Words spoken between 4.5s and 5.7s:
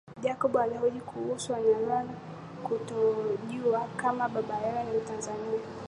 yao ni mtanzania